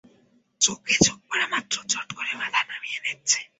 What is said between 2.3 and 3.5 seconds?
মাথা নামিয়ে নিচ্ছে।